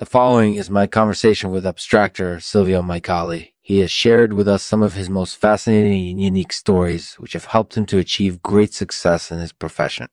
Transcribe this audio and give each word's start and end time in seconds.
The 0.00 0.06
following 0.06 0.54
is 0.54 0.70
my 0.70 0.86
conversation 0.86 1.50
with 1.50 1.64
abstractor 1.64 2.42
Silvio 2.42 2.80
Micali. 2.80 3.52
He 3.60 3.80
has 3.80 3.90
shared 3.90 4.32
with 4.32 4.48
us 4.48 4.62
some 4.62 4.82
of 4.82 4.94
his 4.94 5.10
most 5.10 5.36
fascinating 5.36 6.08
and 6.08 6.18
unique 6.18 6.54
stories, 6.54 7.16
which 7.16 7.34
have 7.34 7.44
helped 7.44 7.76
him 7.76 7.84
to 7.84 7.98
achieve 7.98 8.40
great 8.40 8.72
success 8.72 9.30
in 9.30 9.40
his 9.40 9.52
profession. 9.52 10.06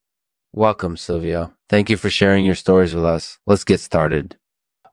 Welcome, 0.51 0.97
Silvio. 0.97 1.53
Thank 1.69 1.89
you 1.89 1.95
for 1.95 2.09
sharing 2.09 2.43
your 2.43 2.53
stories 2.53 2.93
with 2.93 3.05
us. 3.05 3.39
Let's 3.45 3.63
get 3.63 3.79
started. 3.79 4.35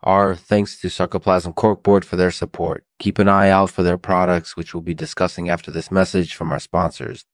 Our 0.05 0.37
thanks 0.37 0.81
to 0.83 0.87
Sarcoplasm 0.87 1.55
Corkboard 1.55 2.05
for 2.05 2.15
their 2.15 2.31
support. 2.31 2.85
Keep 3.01 3.19
an 3.19 3.29
eye 3.29 3.49
out 3.51 3.71
for 3.71 3.83
their 3.83 3.99
products, 3.99 4.57
which 4.57 4.75
we'll 4.75 4.81
be 4.81 4.95
discussing 4.95 5.49
after 5.51 5.73
this 5.73 5.91
message 5.91 6.37
from 6.37 6.53
our 6.53 6.61
sponsors. 6.61 7.25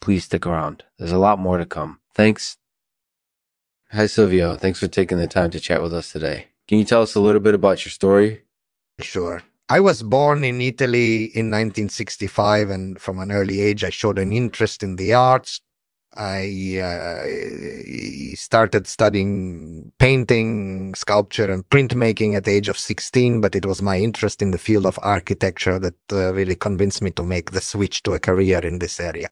Please 0.00 0.24
stick 0.24 0.46
around. 0.46 0.84
There's 0.98 1.12
a 1.12 1.18
lot 1.18 1.38
more 1.38 1.58
to 1.58 1.66
come. 1.66 2.00
Thanks. 2.14 2.56
Hi, 3.90 4.06
Silvio. 4.06 4.56
Thanks 4.56 4.80
for 4.80 4.88
taking 4.88 5.18
the 5.18 5.26
time 5.26 5.50
to 5.50 5.60
chat 5.60 5.82
with 5.82 5.92
us 5.92 6.10
today. 6.10 6.49
Can 6.70 6.78
you 6.78 6.84
tell 6.84 7.02
us 7.02 7.16
a 7.16 7.20
little 7.20 7.40
bit 7.40 7.54
about 7.54 7.84
your 7.84 7.90
story? 7.90 8.42
Sure. 9.00 9.42
I 9.68 9.80
was 9.80 10.04
born 10.04 10.44
in 10.44 10.60
Italy 10.60 11.24
in 11.24 11.50
1965, 11.50 12.70
and 12.70 13.00
from 13.00 13.18
an 13.18 13.32
early 13.32 13.60
age, 13.60 13.82
I 13.82 13.90
showed 13.90 14.20
an 14.20 14.32
interest 14.32 14.84
in 14.84 14.94
the 14.94 15.12
arts. 15.12 15.60
I 16.14 16.78
uh, 16.78 18.36
started 18.36 18.86
studying 18.86 19.90
painting, 19.98 20.94
sculpture, 20.94 21.50
and 21.50 21.68
printmaking 21.68 22.36
at 22.36 22.44
the 22.44 22.52
age 22.52 22.68
of 22.68 22.78
16, 22.78 23.40
but 23.40 23.56
it 23.56 23.66
was 23.66 23.82
my 23.82 23.98
interest 23.98 24.40
in 24.40 24.52
the 24.52 24.58
field 24.58 24.86
of 24.86 24.96
architecture 25.02 25.80
that 25.80 25.98
uh, 26.12 26.32
really 26.34 26.54
convinced 26.54 27.02
me 27.02 27.10
to 27.10 27.24
make 27.24 27.50
the 27.50 27.60
switch 27.60 28.04
to 28.04 28.12
a 28.12 28.20
career 28.20 28.60
in 28.60 28.78
this 28.78 29.00
area. 29.00 29.28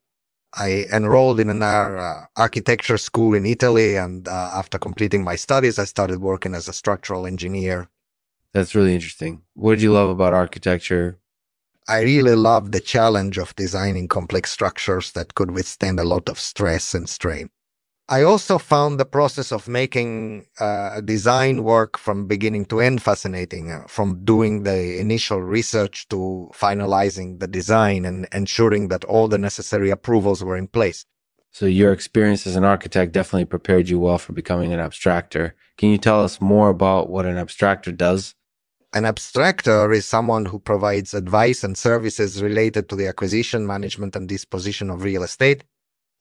I 0.54 0.86
enrolled 0.92 1.40
in 1.40 1.50
an 1.50 1.62
uh, 1.62 2.24
architecture 2.36 2.98
school 2.98 3.34
in 3.34 3.44
Italy, 3.44 3.96
and 3.96 4.26
uh, 4.26 4.50
after 4.54 4.78
completing 4.78 5.22
my 5.22 5.36
studies, 5.36 5.78
I 5.78 5.84
started 5.84 6.20
working 6.20 6.54
as 6.54 6.68
a 6.68 6.72
structural 6.72 7.26
engineer. 7.26 7.88
That's 8.54 8.74
really 8.74 8.94
interesting. 8.94 9.42
What 9.54 9.74
did 9.74 9.82
you 9.82 9.92
love 9.92 10.08
about 10.08 10.32
architecture? 10.32 11.18
I 11.86 12.00
really 12.00 12.34
loved 12.34 12.72
the 12.72 12.80
challenge 12.80 13.38
of 13.38 13.56
designing 13.56 14.08
complex 14.08 14.50
structures 14.50 15.12
that 15.12 15.34
could 15.34 15.50
withstand 15.50 16.00
a 16.00 16.04
lot 16.04 16.28
of 16.28 16.38
stress 16.38 16.94
and 16.94 17.08
strain. 17.08 17.50
I 18.10 18.22
also 18.22 18.56
found 18.56 18.98
the 18.98 19.04
process 19.04 19.52
of 19.52 19.68
making 19.68 20.46
uh, 20.58 21.02
design 21.02 21.62
work 21.62 21.98
from 21.98 22.26
beginning 22.26 22.64
to 22.66 22.80
end 22.80 23.02
fascinating, 23.02 23.70
uh, 23.70 23.84
from 23.86 24.24
doing 24.24 24.62
the 24.62 24.98
initial 24.98 25.42
research 25.42 26.08
to 26.08 26.50
finalizing 26.54 27.38
the 27.38 27.46
design 27.46 28.06
and 28.06 28.26
ensuring 28.32 28.88
that 28.88 29.04
all 29.04 29.28
the 29.28 29.36
necessary 29.36 29.90
approvals 29.90 30.42
were 30.42 30.56
in 30.56 30.68
place. 30.68 31.04
So, 31.50 31.66
your 31.66 31.92
experience 31.92 32.46
as 32.46 32.56
an 32.56 32.64
architect 32.64 33.12
definitely 33.12 33.44
prepared 33.44 33.90
you 33.90 33.98
well 33.98 34.16
for 34.18 34.32
becoming 34.32 34.72
an 34.72 34.80
abstractor. 34.80 35.52
Can 35.76 35.90
you 35.90 35.98
tell 35.98 36.24
us 36.24 36.40
more 36.40 36.70
about 36.70 37.10
what 37.10 37.26
an 37.26 37.36
abstractor 37.36 37.94
does? 37.94 38.34
An 38.94 39.02
abstractor 39.02 39.94
is 39.94 40.06
someone 40.06 40.46
who 40.46 40.58
provides 40.58 41.12
advice 41.12 41.62
and 41.62 41.76
services 41.76 42.42
related 42.42 42.88
to 42.88 42.96
the 42.96 43.06
acquisition, 43.06 43.66
management, 43.66 44.16
and 44.16 44.26
disposition 44.26 44.88
of 44.88 45.02
real 45.02 45.22
estate 45.22 45.64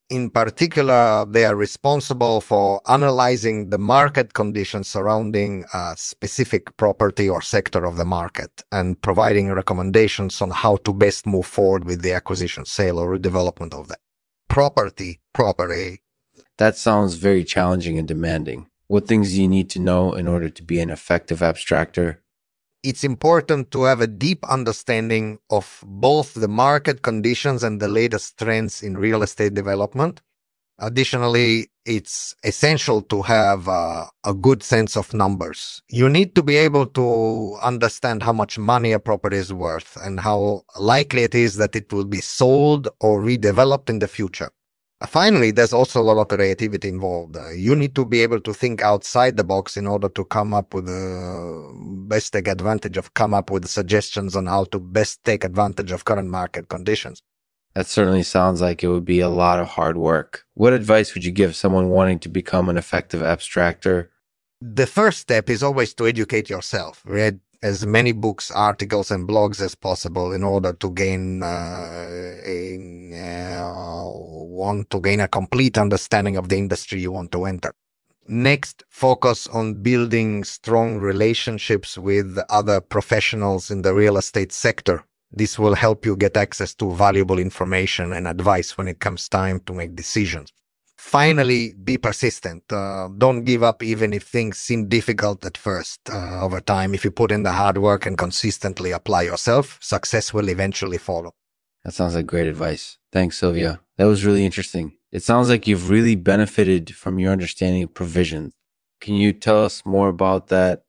in 0.09 0.29
particular, 0.29 1.25
they 1.25 1.43
are 1.43 1.55
responsible 1.55 2.39
for 2.39 2.81
analyzing 2.87 3.69
the 3.69 3.77
market 3.77 4.33
conditions 4.33 4.87
surrounding 4.87 5.65
a 5.73 5.95
specific 5.97 6.75
property 6.77 7.29
or 7.29 7.41
sector 7.41 7.85
of 7.85 7.97
the 7.97 8.05
market 8.05 8.63
and 8.71 9.01
providing 9.01 9.51
recommendations 9.51 10.41
on 10.41 10.51
how 10.51 10.77
to 10.77 10.93
best 10.93 11.25
move 11.25 11.45
forward 11.45 11.83
with 11.83 12.01
the 12.01 12.13
acquisition, 12.13 12.65
sale, 12.65 12.99
or 12.99 13.17
redevelopment 13.17 13.73
of 13.73 13.89
that 13.89 13.99
property, 14.47 15.19
property. 15.33 16.01
That 16.57 16.77
sounds 16.77 17.15
very 17.15 17.43
challenging 17.43 17.99
and 17.99 18.07
demanding. 18.07 18.67
What 18.87 19.07
things 19.07 19.31
do 19.31 19.41
you 19.41 19.49
need 19.49 19.69
to 19.71 19.79
know 19.79 20.13
in 20.13 20.27
order 20.27 20.49
to 20.49 20.63
be 20.63 20.79
an 20.79 20.89
effective 20.89 21.39
abstractor? 21.39 22.19
It's 22.87 23.03
important 23.03 23.69
to 23.71 23.83
have 23.83 23.99
a 23.99 24.07
deep 24.07 24.45
understanding 24.45 25.39
of 25.49 25.83
both 25.85 26.33
the 26.35 26.47
market 26.47 27.01
conditions 27.01 27.61
and 27.61 27.81
the 27.81 27.89
latest 27.89 28.37
trends 28.37 28.81
in 28.81 28.97
real 28.97 29.23
estate 29.23 29.53
development. 29.53 30.21
Additionally, 30.79 31.67
it's 31.83 32.33
essential 32.45 33.01
to 33.01 33.23
have 33.23 33.67
uh, 33.67 34.05
a 34.23 34.33
good 34.33 34.63
sense 34.63 34.95
of 34.95 35.13
numbers. 35.13 35.81
You 35.89 36.07
need 36.07 36.33
to 36.35 36.43
be 36.43 36.55
able 36.55 36.85
to 36.85 37.57
understand 37.61 38.23
how 38.23 38.31
much 38.31 38.57
money 38.57 38.93
a 38.93 38.99
property 38.99 39.35
is 39.35 39.51
worth 39.51 39.97
and 40.01 40.21
how 40.21 40.61
likely 40.79 41.23
it 41.23 41.35
is 41.35 41.57
that 41.57 41.75
it 41.75 41.91
will 41.91 42.05
be 42.05 42.21
sold 42.21 42.87
or 43.01 43.21
redeveloped 43.21 43.89
in 43.89 43.99
the 43.99 44.07
future. 44.07 44.49
Finally, 45.05 45.51
there's 45.51 45.73
also 45.73 46.01
a 46.01 46.03
lot 46.03 46.17
of 46.17 46.27
creativity 46.27 46.87
involved. 46.87 47.37
Uh, 47.37 47.51
you 47.51 47.75
need 47.75 47.93
to 47.93 48.03
be 48.03 48.21
able 48.23 48.39
to 48.39 48.51
think 48.51 48.81
outside 48.81 49.37
the 49.37 49.43
box 49.43 49.77
in 49.77 49.85
order 49.85 50.09
to 50.09 50.25
come 50.25 50.55
up 50.55 50.73
with 50.73 50.87
the 50.87 51.86
best 52.07 52.33
take 52.33 52.47
advantage 52.47 52.97
of 52.97 53.13
come 53.13 53.33
up 53.33 53.51
with 53.51 53.67
suggestions 53.67 54.35
on 54.35 54.45
how 54.45 54.65
to 54.65 54.79
best 54.79 55.23
take 55.23 55.43
advantage 55.43 55.91
of 55.91 56.05
current 56.05 56.29
market 56.29 56.69
conditions. 56.69 57.21
That 57.75 57.87
certainly 57.87 58.23
sounds 58.23 58.61
like 58.61 58.83
it 58.83 58.87
would 58.87 59.05
be 59.05 59.19
a 59.19 59.29
lot 59.29 59.59
of 59.59 59.67
hard 59.67 59.97
work. 59.97 60.45
What 60.55 60.73
advice 60.73 61.13
would 61.13 61.23
you 61.23 61.31
give 61.31 61.55
someone 61.55 61.89
wanting 61.89 62.19
to 62.19 62.29
become 62.29 62.69
an 62.69 62.77
effective 62.77 63.21
abstractor? 63.21 64.07
The 64.61 64.87
first 64.87 65.19
step 65.19 65.49
is 65.49 65.61
always 65.61 65.93
to 65.95 66.07
educate 66.07 66.49
yourself. 66.49 67.03
Read 67.05 67.39
as 67.61 67.85
many 67.85 68.11
books, 68.11 68.49
articles, 68.51 69.11
and 69.11 69.27
blogs 69.27 69.61
as 69.61 69.75
possible 69.75 70.31
in 70.31 70.43
order 70.43 70.73
to 70.73 70.91
gain 70.91 71.43
uh, 71.43 71.47
a, 72.45 73.59
uh, 73.59 74.09
want 74.09 74.89
to 74.89 74.99
gain 74.99 75.19
a 75.19 75.27
complete 75.27 75.77
understanding 75.77 76.37
of 76.37 76.49
the 76.49 76.57
industry 76.57 76.99
you 76.99 77.11
want 77.11 77.31
to 77.31 77.45
enter. 77.45 77.73
Next, 78.27 78.83
focus 78.89 79.47
on 79.47 79.75
building 79.75 80.43
strong 80.43 80.97
relationships 80.97 81.97
with 81.97 82.37
other 82.49 82.81
professionals 82.81 83.71
in 83.71 83.81
the 83.81 83.93
real 83.93 84.17
estate 84.17 84.51
sector. 84.51 85.03
This 85.31 85.57
will 85.57 85.75
help 85.75 86.05
you 86.05 86.15
get 86.15 86.37
access 86.37 86.73
to 86.75 86.91
valuable 86.91 87.39
information 87.39 88.13
and 88.13 88.27
advice 88.27 88.77
when 88.77 88.87
it 88.87 88.99
comes 88.99 89.29
time 89.29 89.61
to 89.61 89.73
make 89.73 89.95
decisions. 89.95 90.51
Finally, 90.97 91.73
be 91.83 91.97
persistent. 91.97 92.63
Uh, 92.71 93.07
don't 93.17 93.43
give 93.43 93.63
up 93.63 93.81
even 93.83 94.13
if 94.13 94.23
things 94.23 94.57
seem 94.57 94.87
difficult 94.89 95.45
at 95.45 95.55
first. 95.55 96.01
Uh, 96.09 96.41
over 96.41 96.59
time, 96.59 96.93
if 96.93 97.05
you 97.05 97.11
put 97.11 97.31
in 97.31 97.43
the 97.43 97.51
hard 97.51 97.77
work 97.77 98.05
and 98.05 98.17
consistently 98.17 98.91
apply 98.91 99.21
yourself, 99.21 99.77
success 99.81 100.33
will 100.33 100.49
eventually 100.49 100.97
follow. 100.97 101.33
That 101.85 101.93
sounds 101.93 102.15
like 102.15 102.25
great 102.25 102.47
advice. 102.47 102.97
Thanks, 103.13 103.37
Silvio. 103.37 103.77
That 103.97 104.05
was 104.05 104.25
really 104.25 104.45
interesting. 104.45 104.96
It 105.11 105.23
sounds 105.23 105.49
like 105.49 105.67
you've 105.67 105.89
really 105.89 106.15
benefited 106.15 106.95
from 106.95 107.19
your 107.19 107.31
understanding 107.31 107.83
of 107.83 107.93
provisions. 107.93 108.53
Can 108.99 109.15
you 109.15 109.31
tell 109.33 109.63
us 109.63 109.83
more 109.85 110.09
about 110.09 110.47
that? 110.47 110.83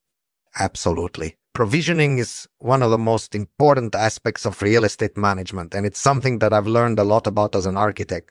Absolutely. 0.59 1.37
Provisioning 1.55 2.19
is 2.19 2.49
one 2.59 2.83
of 2.83 2.91
the 2.91 2.99
most 2.99 3.35
important 3.35 3.95
aspects 3.95 4.45
of 4.45 4.63
real 4.63 4.85
estate 4.85 5.17
management, 5.17 5.75
and 5.75 5.85
it's 5.87 6.01
something 6.01 6.39
that 6.39 6.53
I've 6.53 6.67
learned 6.67 6.99
a 6.99 7.05
lot 7.05 7.27
about 7.27 7.55
as 7.55 7.67
an 7.67 7.77
architect 7.77 8.31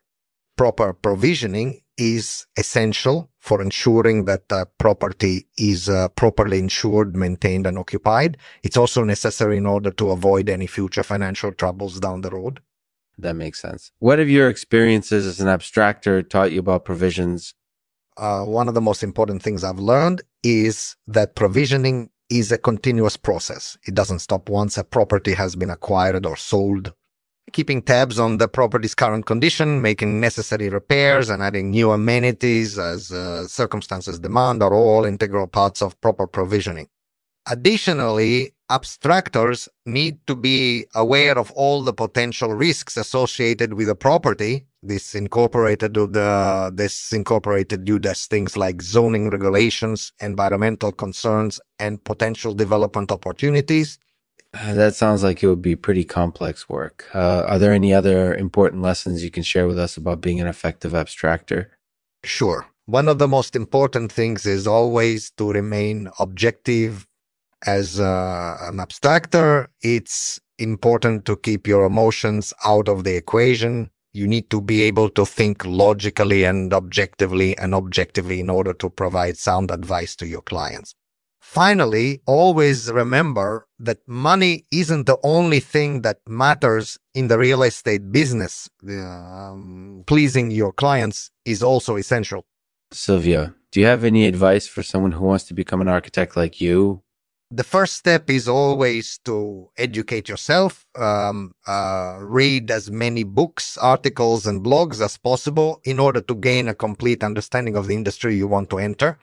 proper 0.58 0.92
provisioning 0.92 1.80
is 1.98 2.46
essential 2.58 3.30
for 3.40 3.62
ensuring 3.62 4.26
that 4.26 4.50
the 4.50 4.68
property 4.78 5.48
is 5.58 5.88
uh, 5.88 6.10
properly 6.10 6.60
insured, 6.60 7.16
maintained, 7.16 7.66
and 7.66 7.78
occupied. 7.78 8.38
It's 8.64 8.78
also 8.78 9.04
necessary 9.04 9.58
in 9.58 9.66
order 9.66 9.92
to 9.92 10.12
avoid 10.12 10.50
any 10.50 10.68
future 10.68 11.04
financial 11.04 11.54
troubles 11.54 12.00
down 12.00 12.22
the 12.22 12.32
road. 12.32 12.60
That 13.18 13.36
makes 13.36 13.60
sense. 13.62 13.92
What 14.00 14.20
have 14.20 14.30
your 14.30 14.50
experiences 14.50 15.26
as 15.26 15.40
an 15.40 15.48
abstractor 15.48 16.28
taught 16.28 16.52
you 16.52 16.60
about 16.60 16.86
provisions? 16.86 17.54
Uh, 18.16 18.44
one 18.44 18.68
of 18.68 18.74
the 18.74 18.82
most 18.82 19.04
important 19.04 19.44
things 19.44 19.64
I've 19.64 19.80
learned 19.80 20.22
is 20.44 20.96
that 21.08 21.36
provisioning 21.36 22.10
is 22.30 22.52
a 22.52 22.58
continuous 22.58 23.18
process. 23.18 23.78
It 23.88 23.96
doesn't 23.96 24.20
stop 24.20 24.50
once 24.50 24.78
a 24.78 24.84
property 24.84 25.34
has 25.34 25.56
been 25.56 25.70
acquired 25.70 26.26
or 26.26 26.36
sold 26.36 26.94
keeping 27.52 27.82
tabs 27.82 28.20
on 28.20 28.38
the 28.38 28.48
property's 28.48 28.96
current 28.96 29.26
condition, 29.26 29.82
making 29.82 30.20
necessary 30.20 30.70
repairs, 30.70 31.30
and 31.30 31.42
adding 31.42 31.72
new 31.72 31.92
amenities 31.92 32.78
as 32.78 33.12
uh, 33.12 33.48
circumstances 33.48 34.20
demand 34.20 34.62
are 34.62 34.74
all 34.74 35.06
integral 35.06 35.48
parts 35.48 35.82
of 35.82 36.00
proper 36.02 36.28
provisioning. 36.28 36.88
Additionally, 37.50 38.54
abstractors 38.70 39.70
need 39.86 40.20
to 40.28 40.36
be 40.36 40.86
aware 40.96 41.38
of 41.38 41.50
all 41.52 41.82
the 41.82 41.94
potential 41.94 42.54
risks 42.54 42.98
associated 42.98 43.74
with 43.74 43.88
a 43.90 43.96
property. 43.96 44.66
This 44.84 45.16
incorporated 45.16 45.94
the 45.94 46.72
this 46.74 47.14
incorporated 47.14 47.86
due 47.86 48.00
to 48.00 48.14
things 48.14 48.58
like 48.58 48.82
zoning 48.82 49.30
regulations, 49.30 50.12
environmental 50.20 50.92
concerns, 50.92 51.60
and 51.80 52.04
potential 52.04 52.54
development 52.54 53.12
opportunities. 53.12 53.98
Uh, 54.54 54.74
that 54.74 54.96
sounds 54.96 55.24
like 55.24 55.44
it 55.44 55.48
would 55.48 55.62
be 55.62 55.76
pretty 55.76 56.04
complex 56.04 56.68
work. 56.68 57.06
Uh, 57.14 57.44
are 57.48 57.60
there 57.60 57.74
any 57.74 57.94
other 57.94 58.34
important 58.36 58.82
lessons 58.82 59.24
you 59.24 59.32
can 59.32 59.44
share 59.44 59.68
with 59.68 59.80
us 59.80 59.98
about 59.98 60.22
being 60.22 60.42
an 60.42 60.48
effective 60.48 60.92
abstractor? 60.92 61.68
Sure. 62.24 62.68
One 62.86 63.08
of 63.08 63.20
the 63.20 63.28
most 63.28 63.56
important 63.56 64.12
things 64.12 64.46
is 64.46 64.66
always 64.66 65.32
to 65.32 65.52
remain 65.52 66.10
objective. 66.20 67.07
As 67.66 68.00
uh, 68.00 68.58
an 68.62 68.78
abstractor, 68.78 69.68
it's 69.82 70.40
important 70.60 71.26
to 71.26 71.36
keep 71.38 71.68
your 71.68 71.86
emotions 71.86 72.54
out 72.66 72.88
of 72.88 73.04
the 73.04 73.16
equation. 73.16 73.90
You 74.14 74.28
need 74.28 74.50
to 74.50 74.62
be 74.62 74.82
able 74.84 75.10
to 75.12 75.26
think 75.26 75.66
logically 75.66 76.44
and 76.44 76.74
objectively 76.74 77.58
and 77.58 77.74
objectively 77.74 78.40
in 78.40 78.50
order 78.50 78.74
to 78.74 78.90
provide 78.90 79.38
sound 79.38 79.72
advice 79.72 80.16
to 80.18 80.28
your 80.28 80.42
clients. 80.42 80.94
Finally, 81.40 82.22
always 82.26 82.92
remember 82.92 83.68
that 83.80 84.00
money 84.06 84.66
isn't 84.72 85.06
the 85.06 85.18
only 85.24 85.60
thing 85.60 86.02
that 86.02 86.20
matters 86.28 86.98
in 87.14 87.30
the 87.30 87.38
real 87.38 87.64
estate 87.64 88.12
business. 88.12 88.70
Um, 88.88 90.04
pleasing 90.08 90.52
your 90.52 90.74
clients 90.74 91.32
is 91.46 91.64
also 91.64 91.96
essential. 91.96 92.46
Silvio, 92.92 93.54
do 93.72 93.80
you 93.80 93.86
have 93.86 94.04
any 94.04 94.28
advice 94.28 94.68
for 94.68 94.84
someone 94.84 95.14
who 95.14 95.24
wants 95.24 95.46
to 95.46 95.54
become 95.54 95.80
an 95.80 95.88
architect 95.88 96.36
like 96.36 96.60
you? 96.60 97.02
The 97.50 97.64
first 97.64 97.94
step 97.96 98.30
is 98.30 98.50
always 98.50 99.20
to 99.24 99.70
educate 99.78 100.28
yourself, 100.28 100.86
um, 100.98 101.54
uh, 101.66 102.18
read 102.20 102.70
as 102.70 102.92
many 102.92 103.24
books, 103.24 103.78
articles, 103.78 104.46
and 104.46 104.62
blogs 104.62 105.00
as 105.00 105.18
possible 105.18 105.80
in 105.86 105.98
order 105.98 106.20
to 106.20 106.36
gain 106.36 106.68
a 106.68 106.76
complete 106.76 107.24
understanding 107.24 107.78
of 107.78 107.88
the 107.88 107.96
industry 107.96 108.36
you 108.36 108.50
want 108.50 108.70
to 108.72 108.80
enter. 108.80 109.18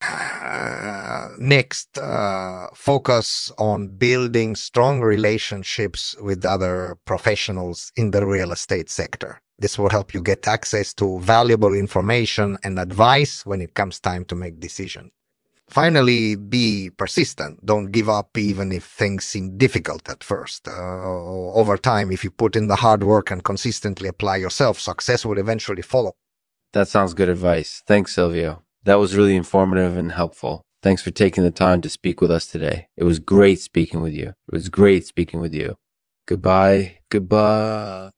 Uh, 0.00 1.28
next, 1.38 1.98
uh, 1.98 2.68
focus 2.74 3.52
on 3.58 3.88
building 3.88 4.56
strong 4.56 5.02
relationships 5.02 6.16
with 6.22 6.46
other 6.46 6.96
professionals 7.04 7.92
in 7.94 8.10
the 8.10 8.24
real 8.24 8.52
estate 8.52 8.88
sector. 8.88 9.42
This 9.58 9.78
will 9.78 9.90
help 9.90 10.14
you 10.14 10.22
get 10.22 10.48
access 10.48 10.94
to 10.94 11.20
valuable 11.20 11.74
information 11.74 12.56
and 12.64 12.78
advice 12.78 13.44
when 13.44 13.60
it 13.60 13.74
comes 13.74 14.00
time 14.00 14.24
to 14.26 14.34
make 14.34 14.60
decisions. 14.60 15.10
Finally, 15.68 16.36
be 16.36 16.90
persistent. 16.96 17.64
Don't 17.66 17.90
give 17.90 18.08
up 18.08 18.38
even 18.38 18.70
if 18.70 18.84
things 18.84 19.24
seem 19.24 19.58
difficult 19.58 20.08
at 20.08 20.22
first. 20.22 20.68
Uh, 20.68 20.72
over 20.72 21.76
time, 21.76 22.12
if 22.12 22.22
you 22.22 22.30
put 22.30 22.54
in 22.54 22.68
the 22.68 22.76
hard 22.76 23.02
work 23.02 23.30
and 23.30 23.42
consistently 23.42 24.08
apply 24.08 24.36
yourself, 24.36 24.78
success 24.78 25.26
will 25.26 25.38
eventually 25.38 25.82
follow. 25.82 26.12
That 26.72 26.88
sounds 26.88 27.14
good 27.14 27.28
advice. 27.28 27.82
Thanks, 27.86 28.14
Silvio. 28.14 28.62
That 28.84 29.00
was 29.00 29.16
really 29.16 29.34
informative 29.34 29.96
and 29.96 30.12
helpful. 30.12 30.62
Thanks 30.82 31.02
for 31.02 31.10
taking 31.10 31.42
the 31.42 31.50
time 31.50 31.80
to 31.80 31.88
speak 31.88 32.20
with 32.20 32.30
us 32.30 32.46
today. 32.46 32.86
It 32.96 33.04
was 33.04 33.18
great 33.18 33.58
speaking 33.60 34.00
with 34.02 34.12
you. 34.12 34.28
It 34.28 34.52
was 34.52 34.68
great 34.68 35.04
speaking 35.06 35.40
with 35.40 35.52
you. 35.52 35.76
Goodbye. 36.26 36.98
Goodbye. 37.10 38.10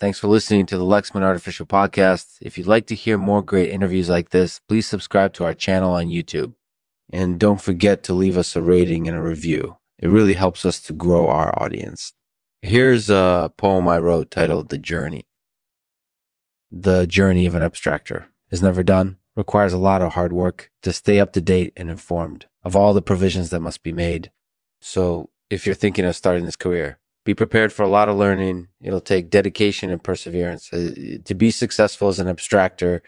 Thanks 0.00 0.18
for 0.18 0.28
listening 0.28 0.64
to 0.64 0.78
the 0.78 0.84
Lexman 0.84 1.20
Artificial 1.20 1.66
Podcast. 1.66 2.38
If 2.40 2.56
you'd 2.56 2.66
like 2.66 2.86
to 2.86 2.94
hear 2.94 3.18
more 3.18 3.42
great 3.42 3.68
interviews 3.68 4.08
like 4.08 4.30
this, 4.30 4.58
please 4.66 4.86
subscribe 4.86 5.34
to 5.34 5.44
our 5.44 5.52
channel 5.52 5.92
on 5.92 6.06
YouTube. 6.06 6.54
And 7.12 7.38
don't 7.38 7.60
forget 7.60 8.02
to 8.04 8.14
leave 8.14 8.38
us 8.38 8.56
a 8.56 8.62
rating 8.62 9.06
and 9.06 9.14
a 9.14 9.20
review. 9.20 9.76
It 9.98 10.08
really 10.08 10.32
helps 10.32 10.64
us 10.64 10.80
to 10.84 10.94
grow 10.94 11.28
our 11.28 11.52
audience. 11.62 12.14
Here's 12.62 13.10
a 13.10 13.52
poem 13.58 13.86
I 13.88 13.98
wrote 13.98 14.30
titled 14.30 14.70
The 14.70 14.78
Journey. 14.78 15.26
The 16.70 17.06
journey 17.06 17.44
of 17.44 17.54
an 17.54 17.62
abstractor 17.62 18.28
is 18.50 18.62
never 18.62 18.82
done 18.82 19.18
requires 19.36 19.74
a 19.74 19.78
lot 19.78 20.00
of 20.00 20.14
hard 20.14 20.32
work 20.32 20.70
to 20.82 20.94
stay 20.94 21.20
up 21.20 21.34
to 21.34 21.42
date 21.42 21.74
and 21.76 21.90
informed 21.90 22.46
of 22.64 22.74
all 22.74 22.94
the 22.94 23.02
provisions 23.02 23.50
that 23.50 23.60
must 23.60 23.82
be 23.82 23.92
made. 23.92 24.30
So 24.80 25.28
if 25.50 25.66
you're 25.66 25.74
thinking 25.74 26.06
of 26.06 26.16
starting 26.16 26.46
this 26.46 26.56
career, 26.56 26.98
be 27.30 27.34
prepared 27.34 27.72
for 27.72 27.84
a 27.84 27.88
lot 27.88 28.08
of 28.08 28.16
learning. 28.16 28.66
It'll 28.82 29.00
take 29.00 29.30
dedication 29.30 29.88
and 29.90 30.02
perseverance. 30.02 30.72
Uh, 30.72 31.18
to 31.24 31.34
be 31.34 31.50
successful 31.52 32.08
as 32.08 32.18
an 32.18 32.26
abstractor, 32.26 33.02